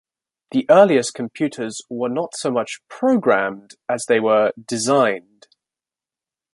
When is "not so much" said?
2.09-2.81